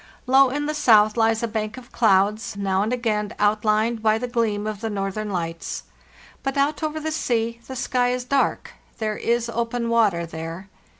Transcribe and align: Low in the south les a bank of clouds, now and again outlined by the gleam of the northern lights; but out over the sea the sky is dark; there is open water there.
Low 0.25 0.49
in 0.49 0.65
the 0.65 0.73
south 0.73 1.15
les 1.15 1.43
a 1.43 1.47
bank 1.47 1.77
of 1.77 1.91
clouds, 1.91 2.57
now 2.57 2.81
and 2.81 2.91
again 2.91 3.35
outlined 3.37 4.01
by 4.01 4.17
the 4.17 4.27
gleam 4.27 4.65
of 4.65 4.81
the 4.81 4.89
northern 4.89 5.29
lights; 5.29 5.83
but 6.41 6.57
out 6.57 6.81
over 6.81 6.99
the 6.99 7.11
sea 7.11 7.61
the 7.67 7.75
sky 7.75 8.09
is 8.09 8.25
dark; 8.25 8.73
there 8.97 9.17
is 9.17 9.47
open 9.47 9.89
water 9.89 10.25
there. 10.25 10.69